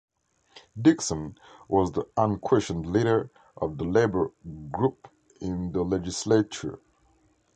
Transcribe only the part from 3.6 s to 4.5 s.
the labour